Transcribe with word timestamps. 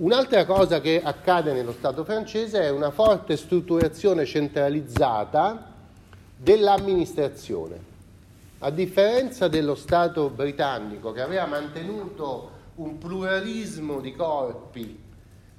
Un'altra 0.00 0.44
cosa 0.44 0.80
che 0.80 1.02
accade 1.02 1.52
nello 1.52 1.72
Stato 1.72 2.04
francese 2.04 2.60
è 2.60 2.70
una 2.70 2.92
forte 2.92 3.36
strutturazione 3.36 4.24
centralizzata 4.26 5.72
dell'amministrazione. 6.36 7.76
A 8.60 8.70
differenza 8.70 9.48
dello 9.48 9.74
Stato 9.74 10.28
britannico 10.28 11.10
che 11.10 11.20
aveva 11.20 11.46
mantenuto 11.46 12.50
un 12.76 12.96
pluralismo 12.98 13.98
di 13.98 14.14
corpi 14.14 15.02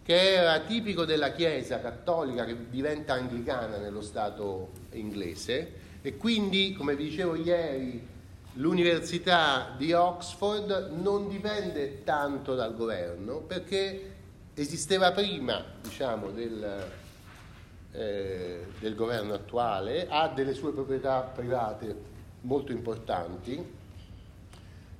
che 0.01 0.35
era 0.35 0.57
tipico 0.59 1.03
della 1.03 1.33
Chiesa 1.33 1.81
cattolica 1.81 2.45
che 2.45 2.55
diventa 2.69 3.15
anglicana 3.15 3.75
nello 3.75 4.01
Stato 4.01 4.69
inglese 4.91 5.73
e 6.01 6.15
quindi, 6.15 6.71
come 6.71 6.95
vi 6.95 7.09
dicevo 7.09 7.35
ieri, 7.35 8.07
l'Università 8.53 9.73
di 9.75 9.91
Oxford 9.91 10.91
non 10.93 11.27
dipende 11.27 12.05
tanto 12.05 12.55
dal 12.55 12.73
governo 12.73 13.39
perché 13.39 14.15
esisteva 14.61 15.11
prima 15.11 15.63
diciamo, 15.81 16.31
del, 16.31 16.87
eh, 17.91 18.65
del 18.79 18.95
governo 18.95 19.33
attuale, 19.33 20.07
ha 20.09 20.27
delle 20.27 20.53
sue 20.53 20.73
proprietà 20.73 21.21
private 21.21 21.95
molto 22.41 22.71
importanti 22.71 23.77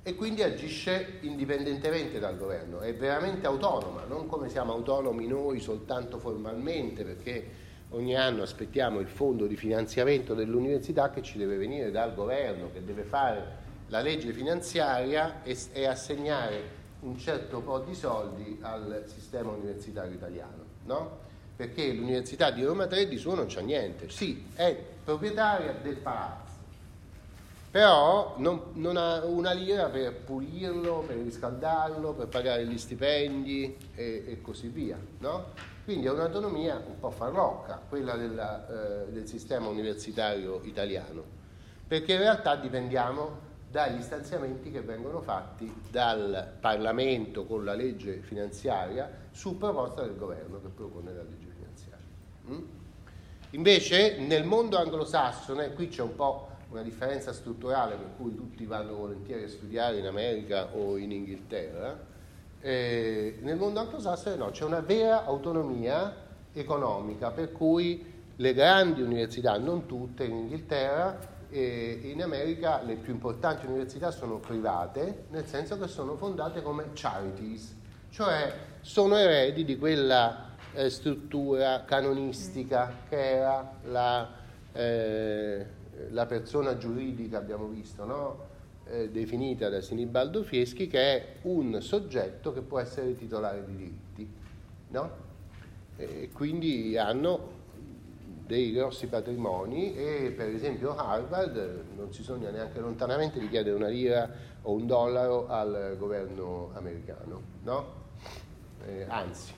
e 0.02 0.14
quindi 0.14 0.42
agisce 0.42 1.18
indipendentemente 1.20 2.18
dal 2.18 2.38
governo, 2.38 2.80
è 2.80 2.94
veramente 2.94 3.46
autonoma, 3.46 4.04
non 4.04 4.26
come 4.26 4.48
siamo 4.48 4.72
autonomi 4.72 5.26
noi 5.26 5.60
soltanto 5.60 6.18
formalmente 6.18 7.04
perché 7.04 7.68
ogni 7.90 8.16
anno 8.16 8.42
aspettiamo 8.42 9.00
il 9.00 9.08
fondo 9.08 9.46
di 9.46 9.56
finanziamento 9.56 10.34
dell'università 10.34 11.10
che 11.10 11.22
ci 11.22 11.36
deve 11.36 11.56
venire 11.56 11.90
dal 11.90 12.14
governo, 12.14 12.70
che 12.72 12.82
deve 12.82 13.02
fare 13.02 13.58
la 13.88 14.00
legge 14.00 14.32
finanziaria 14.32 15.42
e, 15.42 15.56
e 15.72 15.86
assegnare 15.86 16.79
un 17.00 17.18
certo 17.18 17.60
po' 17.60 17.78
di 17.80 17.94
soldi 17.94 18.58
al 18.62 19.04
sistema 19.06 19.50
universitario 19.50 20.14
italiano, 20.14 20.64
no? 20.84 21.18
Perché 21.56 21.92
l'Università 21.92 22.50
di 22.50 22.64
Roma 22.64 22.86
3 22.86 23.08
di 23.08 23.16
suo 23.16 23.34
non 23.34 23.46
c'ha 23.48 23.60
niente, 23.60 24.08
sì, 24.10 24.46
è 24.54 24.76
proprietaria 25.04 25.72
del 25.82 25.96
palazzo, 25.96 26.50
però 27.70 28.34
non, 28.38 28.72
non, 28.74 28.96
ha 28.96 29.24
una 29.24 29.52
lira 29.52 29.88
per 29.88 30.14
pulirlo, 30.14 31.04
per 31.06 31.16
riscaldarlo, 31.16 32.12
per 32.14 32.26
pagare 32.26 32.66
gli 32.66 32.78
stipendi 32.78 33.76
e, 33.94 34.24
e 34.26 34.40
così 34.42 34.68
via, 34.68 34.98
no? 35.18 35.68
Quindi 35.84 36.06
è 36.06 36.10
un'autonomia 36.10 36.82
un 36.86 36.98
po' 36.98 37.10
farlocca, 37.10 37.80
quella 37.88 38.16
della, 38.16 38.66
eh, 39.06 39.10
del 39.10 39.26
sistema 39.26 39.68
universitario 39.68 40.60
italiano, 40.64 41.22
perché 41.86 42.12
in 42.12 42.18
realtà 42.18 42.56
dipendiamo 42.56 43.48
dagli 43.70 44.02
stanziamenti 44.02 44.70
che 44.72 44.80
vengono 44.80 45.20
fatti 45.20 45.72
dal 45.90 46.54
Parlamento 46.58 47.46
con 47.46 47.64
la 47.64 47.74
legge 47.74 48.20
finanziaria 48.20 49.08
su 49.30 49.56
proposta 49.56 50.02
del 50.02 50.16
governo 50.16 50.60
che 50.60 50.68
propone 50.68 51.12
la 51.12 51.22
legge 51.22 51.48
finanziaria. 51.56 52.06
Mm? 52.48 52.64
Invece 53.50 54.18
nel 54.18 54.44
mondo 54.44 54.76
anglosassone, 54.76 55.72
qui 55.74 55.88
c'è 55.88 56.02
un 56.02 56.16
po' 56.16 56.48
una 56.70 56.82
differenza 56.82 57.32
strutturale 57.32 57.94
per 57.94 58.08
cui 58.16 58.34
tutti 58.34 58.64
vanno 58.64 58.94
volentieri 58.94 59.44
a 59.44 59.48
studiare 59.48 59.98
in 59.98 60.06
America 60.06 60.74
o 60.74 60.96
in 60.96 61.12
Inghilterra, 61.12 62.08
eh, 62.60 63.38
nel 63.40 63.56
mondo 63.56 63.80
anglosassone 63.80 64.36
no, 64.36 64.50
c'è 64.50 64.64
una 64.64 64.80
vera 64.80 65.24
autonomia 65.24 66.14
economica 66.52 67.30
per 67.30 67.52
cui 67.52 68.18
le 68.34 68.54
grandi 68.54 69.00
università, 69.00 69.58
non 69.58 69.86
tutte 69.86 70.24
in 70.24 70.34
Inghilterra, 70.34 71.38
in 71.52 72.22
America 72.22 72.82
le 72.82 72.94
più 72.94 73.12
importanti 73.12 73.66
università 73.66 74.10
sono 74.10 74.38
private, 74.38 75.24
nel 75.30 75.46
senso 75.46 75.78
che 75.78 75.88
sono 75.88 76.16
fondate 76.16 76.62
come 76.62 76.90
charities, 76.94 77.76
cioè 78.10 78.52
sono 78.80 79.16
eredi 79.16 79.64
di 79.64 79.76
quella 79.76 80.50
eh, 80.74 80.88
struttura 80.90 81.84
canonistica 81.84 82.92
che 83.08 83.30
era 83.36 83.78
la, 83.84 84.30
eh, 84.72 85.66
la 86.10 86.26
persona 86.26 86.76
giuridica, 86.76 87.38
abbiamo 87.38 87.66
visto, 87.66 88.04
no? 88.04 88.48
eh, 88.90 89.10
definita 89.10 89.68
da 89.68 89.80
Sinibaldo 89.80 90.42
Fieschi, 90.42 90.86
che 90.86 91.00
è 91.00 91.26
un 91.42 91.80
soggetto 91.80 92.52
che 92.52 92.60
può 92.60 92.78
essere 92.78 93.16
titolare 93.16 93.64
di 93.64 93.76
diritti. 93.76 94.32
No? 94.88 95.28
E 95.96 96.30
quindi 96.32 96.96
hanno 96.96 97.58
dei 98.50 98.72
grossi 98.72 99.06
patrimoni 99.06 99.94
e 99.94 100.34
per 100.36 100.48
esempio 100.48 100.96
Harvard 100.96 101.84
non 101.94 102.12
si 102.12 102.24
sogna 102.24 102.50
neanche 102.50 102.80
lontanamente 102.80 103.38
di 103.38 103.48
chiedere 103.48 103.76
una 103.76 103.86
lira 103.86 104.28
o 104.62 104.72
un 104.72 104.88
dollaro 104.88 105.46
al 105.46 105.94
governo 105.96 106.70
americano, 106.74 107.40
no? 107.62 107.86
eh, 108.84 109.06
anzi, 109.06 109.52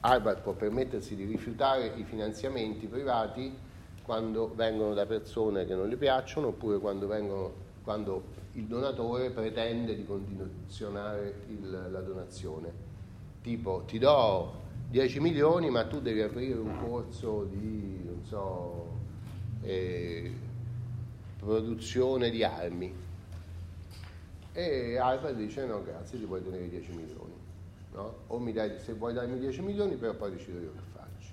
Harvard 0.00 0.40
può 0.40 0.54
permettersi 0.54 1.14
di 1.14 1.24
rifiutare 1.24 1.92
i 1.94 2.02
finanziamenti 2.02 2.88
privati 2.88 3.56
quando 4.02 4.52
vengono 4.52 4.92
da 4.92 5.06
persone 5.06 5.66
che 5.66 5.76
non 5.76 5.86
gli 5.86 5.96
piacciono 5.96 6.48
oppure 6.48 6.78
quando, 6.78 7.06
vengono, 7.06 7.52
quando 7.84 8.24
il 8.54 8.64
donatore 8.64 9.30
pretende 9.30 9.94
di 9.94 10.04
condizionare 10.04 11.42
il, 11.46 11.70
la 11.92 12.00
donazione. 12.00 12.72
Tipo 13.40 13.84
ti 13.86 14.00
do 14.00 14.62
10 14.94 15.18
milioni 15.18 15.70
ma 15.70 15.88
tu 15.88 16.00
devi 16.00 16.20
aprire 16.20 16.56
un 16.56 16.78
corso 16.78 17.48
di, 17.50 18.00
non 18.04 18.20
so, 18.22 18.92
eh, 19.62 20.32
produzione 21.36 22.30
di 22.30 22.44
armi. 22.44 22.94
E 24.52 24.96
Harvard 24.96 25.34
dice 25.34 25.66
no 25.66 25.82
grazie, 25.82 26.16
ti 26.16 26.24
puoi 26.26 26.44
tenere 26.44 26.68
10 26.68 26.92
milioni. 26.92 27.32
No? 27.92 28.18
O 28.28 28.38
mi 28.38 28.52
dai, 28.52 28.78
se 28.78 28.92
vuoi 28.92 29.12
darmi 29.14 29.36
10 29.40 29.62
milioni 29.62 29.96
però 29.96 30.14
poi 30.14 30.30
decido 30.30 30.60
io 30.60 30.70
che 30.70 30.82
farci. 30.92 31.32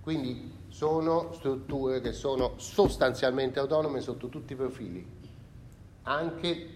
Quindi 0.00 0.50
sono 0.68 1.34
strutture 1.34 2.00
che 2.00 2.12
sono 2.12 2.54
sostanzialmente 2.56 3.58
autonome 3.58 4.00
sotto 4.00 4.30
tutti 4.30 4.54
i 4.54 4.56
profili, 4.56 5.06
anche 6.04 6.68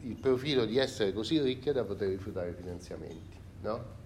il 0.00 0.16
profilo 0.16 0.64
di 0.64 0.78
essere 0.78 1.12
così 1.12 1.38
ricche 1.42 1.72
da 1.72 1.84
poter 1.84 2.08
rifiutare 2.08 2.52
i 2.52 2.54
finanziamenti. 2.54 3.36
No? 3.60 3.99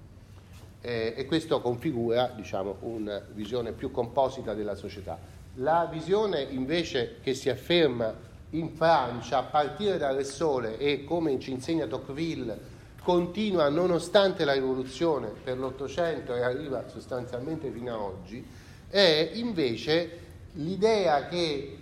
Eh, 0.84 1.14
e 1.16 1.24
questo 1.24 1.62
configura 1.62 2.30
diciamo, 2.36 2.76
una 2.80 3.24
visione 3.32 3.72
più 3.72 3.90
composita 3.90 4.52
della 4.52 4.74
società. 4.74 5.18
La 5.54 5.88
visione 5.90 6.42
invece 6.42 7.16
che 7.22 7.32
si 7.32 7.48
afferma 7.48 8.14
in 8.50 8.70
Francia 8.74 9.38
a 9.38 9.42
partire 9.44 9.96
da 9.96 10.12
Ressole 10.12 10.76
e 10.76 11.04
come 11.04 11.38
ci 11.40 11.52
insegna 11.52 11.86
Tocqueville 11.86 12.72
continua 13.02 13.68
nonostante 13.68 14.44
la 14.44 14.52
rivoluzione 14.52 15.32
per 15.42 15.58
l'Ottocento 15.58 16.34
e 16.34 16.42
arriva 16.42 16.88
sostanzialmente 16.88 17.70
fino 17.70 17.94
ad 17.94 18.00
oggi, 18.00 18.46
è 18.88 19.30
invece 19.34 20.18
l'idea 20.52 21.26
che 21.28 21.78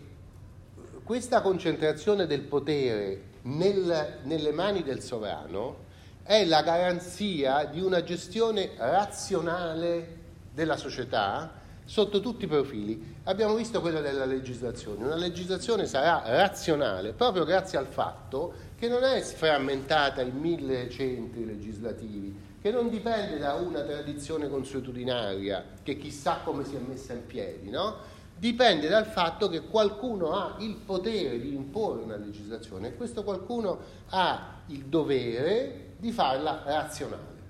questa 1.03 1.41
concentrazione 1.41 2.27
del 2.27 2.43
potere 2.43 3.31
nel, 3.43 4.21
nelle 4.23 4.53
mani 4.53 4.83
del 4.83 5.01
sovrano 5.01 5.82
è 6.23 6.45
la 6.45 6.63
garanzia 6.63 7.65
di 7.65 7.81
una 7.81 8.03
gestione 8.03 8.71
razionale 8.77 10.21
della 10.53 10.77
società 10.77 11.61
sotto 11.85 12.21
tutti 12.21 12.45
i 12.45 12.49
profili. 12.49 13.17
Abbiamo 13.25 13.55
visto 13.55 13.81
quello 13.81 14.01
della 14.01 14.25
legislazione. 14.25 15.05
Una 15.05 15.17
legislazione 15.17 15.87
sarà 15.87 16.23
razionale 16.25 17.13
proprio 17.13 17.45
grazie 17.45 17.79
al 17.79 17.87
fatto 17.87 18.55
che 18.79 18.89
non 18.89 19.03
è 19.03 19.21
frammentata 19.21 20.23
in 20.23 20.37
mille 20.39 20.89
centri 20.91 21.45
legislativi, 21.45 22.51
che 22.61 22.71
non 22.71 22.89
dipende 22.89 23.39
da 23.39 23.55
una 23.55 23.83
tradizione 23.83 24.49
consuetudinaria 24.49 25.65
che 25.83 25.99
chissà 25.99 26.41
come 26.45 26.65
si 26.65 26.77
è 26.77 26.79
messa 26.79 27.13
in 27.13 27.27
piedi, 27.27 27.71
no? 27.71 28.11
Dipende 28.39 28.89
dal 28.89 29.07
fatto 29.07 29.49
che 29.49 29.63
qualcuno 29.63 30.33
ha 30.33 30.57
il 30.59 30.75
potere 30.75 31.39
di 31.41 31.55
imporre 31.55 32.03
una 32.03 32.17
legislazione 32.17 32.89
e 32.89 32.97
questo 32.97 33.23
qualcuno 33.23 33.79
ha 34.09 34.63
il 34.67 34.87
dovere 34.87 35.91
di 36.03 36.11
farla 36.11 36.65
razionale. 36.65 37.41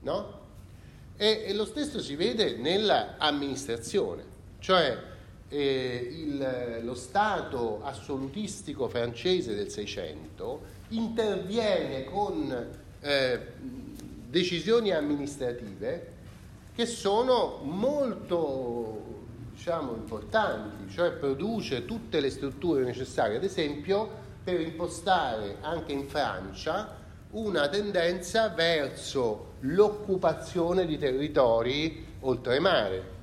No? 0.00 0.40
E, 1.18 1.44
e, 1.48 1.52
lo 1.52 1.66
stesso 1.66 2.00
si 2.00 2.16
vede 2.16 2.56
nell'amministrazione, 2.56 4.24
cioè 4.58 4.98
eh, 5.48 6.08
il, 6.10 6.80
lo 6.82 6.94
Stato 6.94 7.84
assolutistico 7.84 8.88
francese 8.88 9.54
del 9.54 9.68
Seicento 9.68 10.62
interviene 10.88 12.04
con 12.04 12.68
eh, 13.00 13.46
decisioni 14.30 14.90
amministrative 14.90 16.10
che 16.74 16.86
sono 16.86 17.60
molto 17.64 19.02
diciamo, 19.52 19.92
importanti, 19.92 20.90
cioè 20.90 21.10
produce 21.10 21.84
tutte 21.84 22.18
le 22.18 22.30
strutture 22.30 22.82
necessarie, 22.82 23.36
ad 23.36 23.44
esempio 23.44 24.08
per 24.42 24.58
impostare 24.58 25.58
anche 25.60 25.92
in 25.92 26.08
Francia 26.08 27.00
una 27.32 27.68
tendenza 27.68 28.48
verso 28.48 29.50
l'occupazione 29.60 30.86
di 30.86 30.98
territori 30.98 32.04
oltremare. 32.20 33.20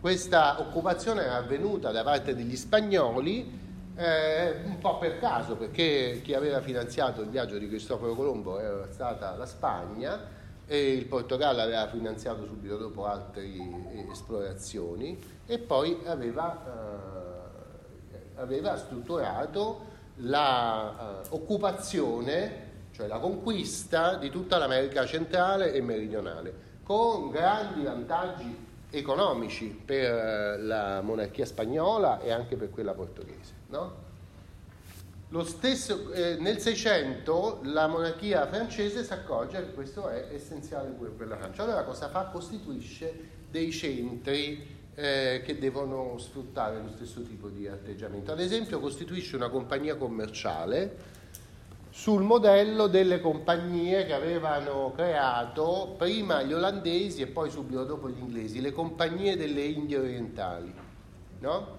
Questa 0.00 0.60
occupazione 0.60 1.24
è 1.24 1.28
avvenuta 1.28 1.90
da 1.90 2.02
parte 2.02 2.34
degli 2.34 2.56
spagnoli 2.56 3.66
eh, 3.96 4.60
un 4.64 4.78
po' 4.78 4.98
per 4.98 5.18
caso, 5.18 5.56
perché 5.56 6.20
chi 6.22 6.34
aveva 6.34 6.60
finanziato 6.60 7.22
il 7.22 7.30
viaggio 7.30 7.56
di 7.58 7.68
Cristoforo 7.68 8.14
Colombo 8.14 8.60
era 8.60 8.86
stata 8.90 9.34
la 9.34 9.46
Spagna 9.46 10.36
e 10.66 10.92
il 10.92 11.06
Portogallo 11.06 11.62
aveva 11.62 11.88
finanziato 11.88 12.44
subito 12.44 12.76
dopo 12.76 13.06
altre 13.06 13.50
esplorazioni 14.10 15.18
e 15.46 15.58
poi 15.58 16.00
aveva, 16.04 17.32
eh, 18.12 18.18
aveva 18.36 18.76
strutturato 18.76 19.86
l'occupazione, 20.16 22.66
cioè 22.98 23.06
la 23.06 23.20
conquista 23.20 24.16
di 24.16 24.28
tutta 24.28 24.58
l'America 24.58 25.06
centrale 25.06 25.72
e 25.72 25.80
meridionale, 25.80 26.52
con 26.82 27.30
grandi 27.30 27.84
vantaggi 27.84 28.66
economici 28.90 29.66
per 29.66 30.58
la 30.60 31.00
monarchia 31.00 31.46
spagnola 31.46 32.20
e 32.20 32.32
anche 32.32 32.56
per 32.56 32.70
quella 32.70 32.94
portoghese. 32.94 33.52
No? 33.68 34.06
Stesso, 35.44 36.10
eh, 36.10 36.38
nel 36.40 36.58
600 36.58 37.60
la 37.64 37.86
monarchia 37.86 38.44
francese 38.48 39.04
si 39.04 39.12
accorge 39.12 39.60
che 39.60 39.72
questo 39.74 40.08
è 40.08 40.30
essenziale 40.32 40.88
per 40.88 41.28
la 41.28 41.36
Francia. 41.36 41.62
Allora 41.62 41.84
cosa 41.84 42.08
fa? 42.08 42.24
Costituisce 42.24 43.36
dei 43.48 43.70
centri 43.70 44.76
eh, 44.96 45.42
che 45.44 45.56
devono 45.56 46.18
sfruttare 46.18 46.82
lo 46.82 46.90
stesso 46.90 47.22
tipo 47.22 47.48
di 47.48 47.68
atteggiamento. 47.68 48.32
Ad 48.32 48.40
esempio 48.40 48.80
costituisce 48.80 49.36
una 49.36 49.50
compagnia 49.50 49.94
commerciale 49.94 51.17
sul 51.90 52.22
modello 52.22 52.86
delle 52.86 53.20
compagnie 53.20 54.04
che 54.04 54.12
avevano 54.12 54.92
creato 54.94 55.94
prima 55.96 56.42
gli 56.42 56.52
olandesi 56.52 57.22
e 57.22 57.26
poi 57.26 57.50
subito 57.50 57.84
dopo 57.84 58.08
gli 58.08 58.18
inglesi, 58.18 58.60
le 58.60 58.72
compagnie 58.72 59.36
delle 59.36 59.62
Indie 59.62 59.98
orientali. 59.98 60.72
No? 61.40 61.76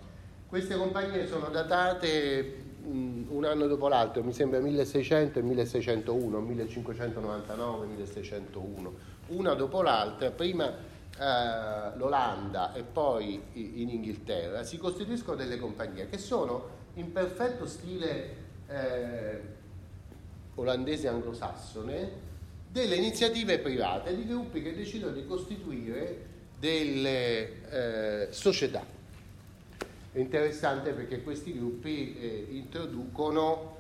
Queste 0.48 0.76
compagnie 0.76 1.28
sono 1.28 1.50
datate 1.50 2.68
un 2.84 3.46
anno 3.46 3.68
dopo 3.68 3.88
l'altro, 3.88 4.24
mi 4.24 4.34
sembra 4.34 4.60
1600 4.60 5.40
e 5.40 5.42
1601, 5.44 6.40
1599 6.40 7.86
1601, 7.86 8.94
una 9.28 9.54
dopo 9.54 9.82
l'altra, 9.82 10.32
prima 10.32 10.68
eh, 10.68 11.98
l'Olanda 11.98 12.74
e 12.74 12.84
poi 12.84 13.42
in 13.54 13.90
Inghilterra, 13.90 14.64
si 14.64 14.78
costituiscono 14.78 15.36
delle 15.36 15.58
compagnie 15.58 16.08
che 16.08 16.18
sono 16.18 16.78
in 16.96 17.12
perfetto 17.12 17.68
stile 17.68 18.36
eh, 18.68 19.58
olandese 20.60 21.08
anglosassone 21.08 22.28
delle 22.72 22.96
iniziative 22.96 23.60
private 23.60 24.16
di 24.16 24.26
gruppi 24.28 24.62
che 24.62 24.76
decidono 24.76 25.14
di 25.14 25.26
costituire 25.26 26.26
delle 26.60 28.28
eh, 28.28 28.28
società. 28.32 28.84
È 30.12 30.20
interessante 30.20 30.92
perché 30.92 31.22
questi 31.24 31.54
gruppi 31.58 32.18
eh, 32.20 32.48
introducono 32.52 33.78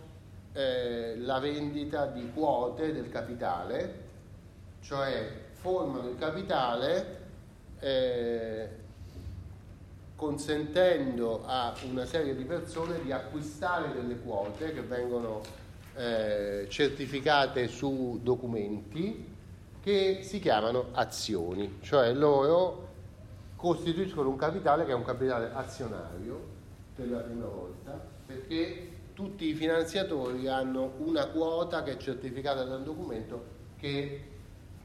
eh, 0.53 1.17
la 1.17 1.39
vendita 1.39 2.05
di 2.05 2.31
quote 2.33 2.93
del 2.93 3.09
capitale, 3.09 4.07
cioè 4.81 5.29
formano 5.53 6.09
il 6.09 6.17
capitale 6.17 7.17
eh, 7.79 8.69
consentendo 10.15 11.43
a 11.45 11.73
una 11.89 12.05
serie 12.05 12.35
di 12.35 12.43
persone 12.43 13.01
di 13.03 13.11
acquistare 13.11 13.93
delle 13.93 14.19
quote 14.19 14.73
che 14.73 14.81
vengono 14.81 15.41
eh, 15.99 16.67
certificate 16.69 17.67
su 17.67 18.21
documenti 18.23 19.35
che 19.81 20.19
si 20.21 20.39
chiamano 20.39 20.91
azioni, 20.93 21.79
cioè 21.81 22.13
loro 22.13 22.87
costituiscono 23.57 24.29
un 24.29 24.37
capitale 24.37 24.85
che 24.85 24.91
è 24.91 24.95
un 24.95 25.03
capitale 25.03 25.51
azionario 25.53 26.41
per 26.95 27.09
la 27.09 27.17
prima 27.17 27.45
volta 27.45 28.01
perché 28.25 28.91
tutti 29.13 29.49
i 29.49 29.53
finanziatori 29.53 30.47
hanno 30.47 30.93
una 30.99 31.25
quota 31.27 31.83
che 31.83 31.91
è 31.91 31.97
certificata 31.97 32.63
da 32.63 32.77
un 32.77 32.85
documento 32.85 33.43
che 33.77 34.21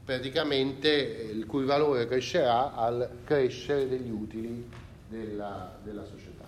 praticamente 0.03 0.89
il 1.31 1.45
cui 1.45 1.63
valore 1.63 2.07
crescerà 2.07 2.73
al 2.73 3.09
crescere 3.23 3.87
degli 3.87 4.09
utili 4.09 4.69
della, 5.07 5.77
della 5.81 6.03
società. 6.03 6.43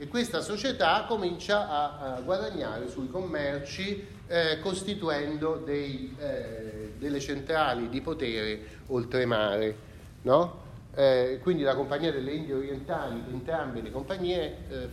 E 0.00 0.08
questa 0.08 0.40
società 0.40 1.04
comincia 1.06 1.68
a, 1.68 2.14
a 2.14 2.20
guadagnare 2.22 2.88
sui 2.88 3.10
commerci 3.10 4.02
eh, 4.28 4.58
costituendo 4.60 5.56
dei, 5.56 6.16
eh, 6.18 6.94
delle 6.96 7.20
centrali 7.20 7.90
di 7.90 8.00
potere 8.00 8.60
oltremare. 8.86 9.88
No? 10.22 10.68
eh, 10.94 11.38
quindi 11.42 11.62
la 11.62 11.74
compagnia 11.74 12.10
delle 12.12 12.32
Indie 12.32 12.54
orientali, 12.54 13.22
entrambe 13.30 13.82
le 13.82 13.90
compagnie 13.90 14.56
eh, 14.70 14.88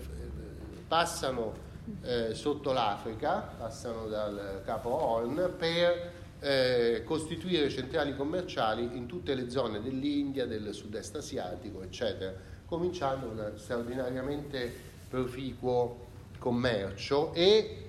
passano 0.88 1.54
eh, 2.02 2.34
sotto 2.34 2.74
l'Africa, 2.74 3.54
passano 3.58 4.08
dal 4.08 4.62
capo 4.66 4.90
Horn 4.90 5.54
per 5.58 6.12
eh, 6.40 7.04
costituire 7.06 7.70
centrali 7.70 8.14
commerciali 8.14 8.98
in 8.98 9.06
tutte 9.06 9.34
le 9.34 9.50
zone 9.50 9.82
dell'India, 9.82 10.46
del 10.46 10.74
sud-est 10.74 11.16
asiatico, 11.16 11.82
eccetera, 11.82 12.34
cominciando 12.66 13.28
un 13.28 13.54
straordinariamente 13.56 14.96
proficuo 15.10 16.06
commercio 16.40 17.34
e 17.34 17.86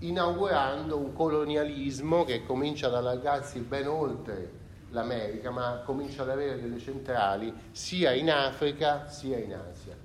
inaugurando 0.00 0.96
un 0.96 1.12
colonialismo 1.12 2.24
che 2.24 2.44
comincia 2.44 2.88
ad 2.88 2.94
allargarsi 2.94 3.60
ben 3.60 3.86
oltre 3.86 4.62
l'America, 4.90 5.50
ma 5.50 5.82
comincia 5.84 6.22
ad 6.22 6.30
avere 6.30 6.60
delle 6.60 6.78
centrali 6.78 7.52
sia 7.72 8.12
in 8.12 8.30
Africa 8.30 9.08
sia 9.08 9.38
in 9.38 9.54
Asia. 9.54 9.96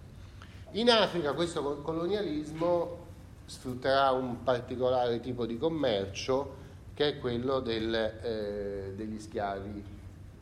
In 0.71 0.89
Africa 0.89 1.33
questo 1.33 1.81
colonialismo 1.81 3.07
sfrutterà 3.45 4.11
un 4.11 4.43
particolare 4.43 5.19
tipo 5.19 5.45
di 5.45 5.57
commercio 5.57 6.57
che 6.93 7.07
è 7.07 7.19
quello 7.19 7.59
del, 7.59 7.93
eh, 7.93 8.93
degli 8.95 9.19
schiavi 9.19 9.83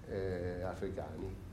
eh, 0.10 0.62
africani 0.64 1.46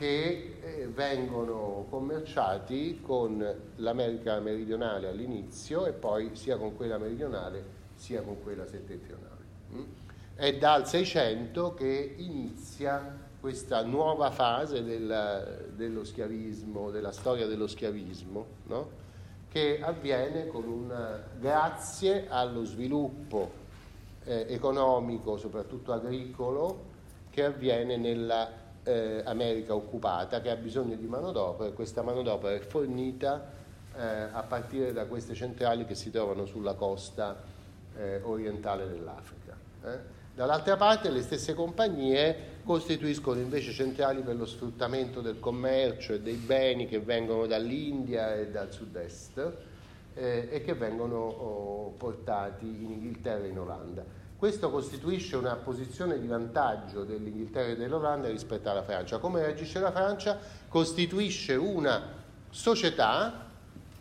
che 0.00 0.56
eh, 0.62 0.86
vengono 0.86 1.84
commerciati 1.90 3.02
con 3.02 3.44
l'America 3.76 4.40
meridionale 4.40 5.08
all'inizio 5.08 5.84
e 5.84 5.92
poi 5.92 6.30
sia 6.36 6.56
con 6.56 6.74
quella 6.74 6.96
meridionale 6.96 7.62
sia 7.96 8.22
con 8.22 8.42
quella 8.42 8.66
settentrionale. 8.66 9.44
Mm? 9.74 9.82
È 10.36 10.56
dal 10.56 10.88
600 10.88 11.74
che 11.74 12.14
inizia 12.16 13.14
questa 13.38 13.82
nuova 13.82 14.30
fase 14.30 14.82
del, 14.82 15.72
dello 15.76 16.04
schiavismo, 16.04 16.90
della 16.90 17.12
storia 17.12 17.46
dello 17.46 17.66
schiavismo, 17.66 18.46
no? 18.68 18.88
che 19.50 19.80
avviene 19.82 20.48
una, 20.50 21.22
grazie 21.38 22.26
allo 22.26 22.64
sviluppo 22.64 23.50
eh, 24.24 24.46
economico, 24.48 25.36
soprattutto 25.36 25.92
agricolo, 25.92 26.88
che 27.28 27.44
avviene 27.44 27.98
nell'America 27.98 28.68
eh, 28.82 29.64
occupata, 29.68 30.40
che 30.40 30.50
ha 30.50 30.56
bisogno 30.56 30.96
di 30.96 31.06
manodopera 31.06 31.68
e 31.68 31.72
questa 31.72 32.02
manodopera 32.02 32.54
è 32.54 32.60
fornita 32.60 33.50
eh, 33.96 34.02
a 34.02 34.42
partire 34.46 34.92
da 34.92 35.06
queste 35.06 35.34
centrali 35.34 35.84
che 35.84 35.94
si 35.94 36.10
trovano 36.10 36.44
sulla 36.46 36.74
costa 36.74 37.42
eh, 37.96 38.20
orientale 38.22 38.88
dell'Africa. 38.88 39.56
Eh. 39.84 40.18
Dall'altra 40.34 40.76
parte 40.76 41.10
le 41.10 41.22
stesse 41.22 41.54
compagnie 41.54 42.58
costituiscono 42.64 43.40
invece 43.40 43.72
centrali 43.72 44.22
per 44.22 44.36
lo 44.36 44.46
sfruttamento 44.46 45.20
del 45.20 45.38
commercio 45.40 46.14
e 46.14 46.20
dei 46.20 46.36
beni 46.36 46.86
che 46.86 47.00
vengono 47.00 47.46
dall'India 47.46 48.34
e 48.36 48.48
dal 48.48 48.72
sud-est 48.72 49.52
eh, 50.14 50.48
e 50.50 50.62
che 50.62 50.74
vengono 50.74 51.16
oh, 51.16 51.90
portati 51.90 52.64
in 52.64 52.92
Inghilterra 52.92 53.44
e 53.44 53.48
in 53.48 53.58
Olanda. 53.58 54.04
Questo 54.40 54.70
costituisce 54.70 55.36
una 55.36 55.54
posizione 55.54 56.18
di 56.18 56.26
vantaggio 56.26 57.04
dell'Inghilterra 57.04 57.72
e 57.72 57.76
dell'Olanda 57.76 58.28
rispetto 58.28 58.70
alla 58.70 58.82
Francia. 58.82 59.18
Come 59.18 59.42
reagisce 59.42 59.78
la 59.80 59.92
Francia? 59.92 60.38
Costituisce 60.66 61.56
una 61.56 62.00
società 62.48 63.48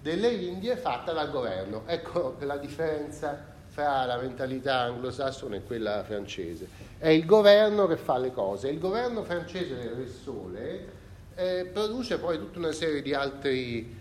delle 0.01 0.29
Indie 0.29 0.77
fatta 0.77 1.11
dal 1.11 1.29
governo. 1.29 1.83
Ecco 1.87 2.37
la 2.39 2.55
differenza 2.55 3.37
fra 3.67 4.05
la 4.05 4.15
mentalità 4.15 4.77
anglosassone 4.77 5.57
e 5.57 5.63
quella 5.63 6.05
francese. 6.05 6.69
È 6.97 7.09
il 7.09 7.25
governo 7.25 7.85
che 7.85 7.97
fa 7.97 8.17
le 8.17 8.31
cose. 8.31 8.69
Il 8.69 8.79
governo 8.79 9.25
francese 9.25 9.75
del 9.75 9.89
Re 9.89 10.07
Sole 10.07 10.89
eh, 11.35 11.65
produce 11.65 12.17
poi 12.17 12.37
tutta 12.37 12.59
una 12.59 12.71
serie 12.71 13.01
di 13.01 13.13
altre 13.13 13.51
eh, 13.51 13.93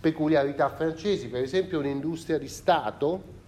peculiarità 0.00 0.68
francesi, 0.68 1.26
per 1.26 1.42
esempio 1.42 1.80
un'industria 1.80 2.38
di 2.38 2.46
Stato 2.46 3.38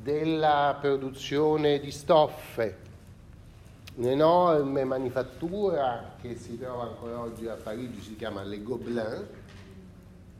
della 0.00 0.76
produzione 0.80 1.80
di 1.80 1.90
stoffe, 1.90 2.76
un'enorme 3.96 4.84
manifattura 4.84 6.14
che 6.20 6.36
si 6.36 6.58
trova 6.58 6.84
ancora 6.84 7.20
oggi 7.20 7.48
a 7.48 7.54
Parigi, 7.54 8.00
si 8.00 8.16
chiama 8.16 8.42
Le 8.42 8.62
Gobelins, 8.62 9.24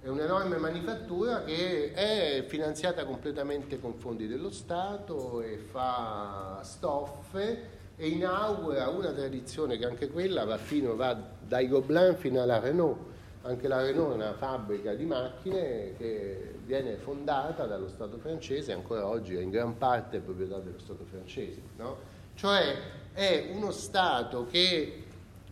è 0.00 0.09
un'enorme 0.09 0.59
manifattura 0.59 1.43
che 1.43 1.93
è 1.93 2.45
finanziata 2.47 3.05
completamente 3.05 3.81
con 3.81 3.95
fondi 3.95 4.29
dello 4.29 4.50
Stato 4.50 5.43
e 5.43 5.57
fa 5.57 6.61
stoffe 6.62 7.77
e 7.97 8.07
inaugura 8.07 8.88
una 8.88 9.11
tradizione 9.11 9.77
che 9.77 9.87
anche 9.87 10.09
quella 10.09 10.45
va, 10.45 10.57
fino, 10.57 10.95
va 10.95 11.21
dai 11.41 11.67
Gobelin 11.67 12.15
fino 12.17 12.41
alla 12.41 12.61
Renault. 12.61 13.17
Anche 13.49 13.67
la 13.67 13.81
Renault 13.81 14.12
è 14.12 14.14
una 14.14 14.35
fabbrica 14.35 14.93
di 14.95 15.07
macchine 15.07 15.95
che 15.97 16.57
viene 16.64 16.97
fondata 16.97 17.64
dallo 17.64 17.88
Stato 17.88 18.19
francese 18.19 18.73
e 18.73 18.75
ancora 18.75 19.07
oggi 19.07 19.37
è 19.37 19.40
in 19.40 19.50
gran 19.50 19.78
parte 19.78 20.19
proprietà 20.19 20.59
dello 20.59 20.78
Stato 20.78 21.05
francese. 21.09 21.61
No? 21.76 21.97
Cioè 22.35 22.76
è 23.14 23.50
uno 23.55 23.71
Stato 23.71 24.47
che 24.47 25.05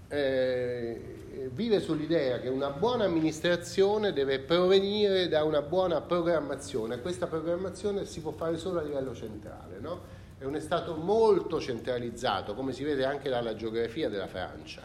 eh, 0.08 1.48
vive 1.52 1.80
sull'idea 1.80 2.38
che 2.38 2.48
una 2.48 2.68
buona 2.68 3.04
amministrazione 3.04 4.12
deve 4.12 4.40
provenire 4.40 5.28
da 5.28 5.42
una 5.44 5.62
buona 5.62 6.02
programmazione. 6.02 7.00
Questa 7.00 7.26
programmazione 7.26 8.04
si 8.04 8.20
può 8.20 8.32
fare 8.32 8.58
solo 8.58 8.78
a 8.78 8.82
livello 8.82 9.14
centrale. 9.14 9.78
No? 9.80 10.00
È 10.36 10.44
un 10.44 10.60
Stato 10.60 10.96
molto 10.96 11.60
centralizzato, 11.60 12.54
come 12.54 12.74
si 12.74 12.84
vede 12.84 13.06
anche 13.06 13.30
dalla 13.30 13.56
geografia 13.56 14.10
della 14.10 14.26
Francia, 14.26 14.82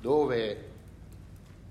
dove 0.00 0.70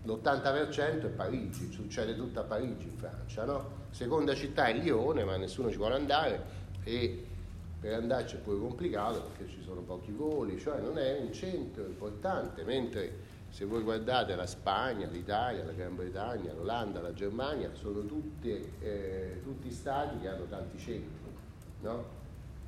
l'80% 0.03 1.03
è 1.03 1.09
Parigi, 1.09 1.71
succede 1.71 2.15
tutto 2.15 2.39
a 2.39 2.43
Parigi 2.43 2.87
in 2.87 2.97
Francia. 2.97 3.45
No? 3.45 3.87
Seconda 3.91 4.33
città 4.35 4.67
è 4.67 4.73
Lione, 4.73 5.23
ma 5.23 5.35
nessuno 5.37 5.69
ci 5.69 5.77
vuole 5.77 5.95
andare 5.95 6.57
e 6.83 7.25
per 7.79 7.93
andarci 7.93 8.35
è 8.35 8.39
pure 8.39 8.59
complicato 8.59 9.21
perché 9.21 9.51
ci 9.51 9.61
sono 9.61 9.81
pochi 9.81 10.11
voli, 10.11 10.59
cioè 10.59 10.79
non 10.79 10.97
è 10.97 11.19
un 11.19 11.31
centro 11.31 11.85
importante, 11.85 12.63
mentre 12.63 13.37
se 13.49 13.65
voi 13.65 13.81
guardate 13.81 14.35
la 14.35 14.45
Spagna, 14.45 15.07
l'Italia, 15.07 15.63
la 15.63 15.71
Gran 15.71 15.95
Bretagna, 15.95 16.53
l'Olanda, 16.53 17.01
la 17.01 17.13
Germania, 17.13 17.71
sono 17.73 18.05
tutti, 18.05 18.49
eh, 18.79 19.39
tutti 19.43 19.71
stati 19.71 20.19
che 20.19 20.27
hanno 20.27 20.45
tanti 20.45 20.77
centri. 20.77 21.27
No? 21.81 22.17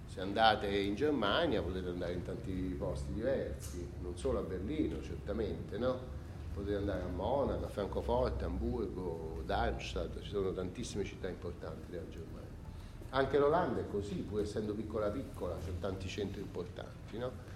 Se 0.08 0.20
andate 0.22 0.68
in 0.68 0.96
Germania 0.96 1.62
potete 1.62 1.90
andare 1.90 2.14
in 2.14 2.24
tanti 2.24 2.52
posti 2.78 3.14
diversi, 3.14 3.88
non 4.02 4.18
solo 4.18 4.40
a 4.40 4.42
Berlino 4.42 5.02
certamente, 5.02 5.78
no? 5.78 6.20
Potete 6.54 6.76
andare 6.76 7.02
a 7.02 7.08
Monaco, 7.08 7.66
a 7.66 7.68
Francoforte, 7.68 8.46
Hamburgo, 8.46 9.42
Darmstadt, 9.46 10.22
ci 10.22 10.30
sono 10.30 10.52
tantissime 10.52 11.04
città 11.04 11.28
importanti 11.28 11.90
della 11.90 12.08
Germania. 12.10 12.50
Anche 13.12 13.38
l'Olanda 13.38 13.82
è 13.82 13.86
così, 13.90 14.16
pur 14.16 14.42
essendo 14.42 14.74
piccola 14.74 15.10
piccola, 15.10 15.56
c'è 15.64 15.72
tanti 15.80 16.08
centri 16.08 16.42
importanti, 16.42 17.18
no? 17.18 17.50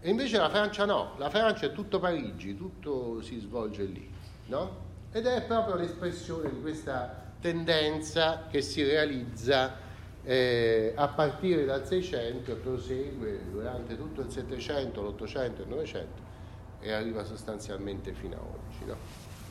E 0.00 0.10
invece 0.10 0.38
la 0.38 0.48
Francia 0.48 0.84
no, 0.84 1.14
la 1.16 1.30
Francia 1.30 1.66
è 1.66 1.72
tutto 1.72 1.98
Parigi, 1.98 2.56
tutto 2.56 3.20
si 3.22 3.38
svolge 3.38 3.84
lì, 3.84 4.08
no? 4.46 4.86
Ed 5.10 5.26
è 5.26 5.42
proprio 5.42 5.76
l'espressione 5.76 6.50
di 6.50 6.60
questa 6.60 7.26
tendenza 7.40 8.46
che 8.50 8.60
si 8.60 8.82
realizza 8.82 9.86
eh, 10.22 10.92
a 10.94 11.08
partire 11.08 11.64
dal 11.64 11.86
600 11.86 12.50
e 12.50 12.54
prosegue 12.56 13.40
durante 13.50 13.96
tutto 13.96 14.20
il 14.20 14.30
700, 14.30 15.02
l'800 15.02 15.38
e 15.38 15.62
il 15.62 15.68
900 15.68 16.27
e 16.80 16.92
arriva 16.92 17.24
sostanzialmente 17.24 18.12
fino 18.12 18.36
a 18.36 18.40
oggi. 18.40 18.84
No? 18.84 18.96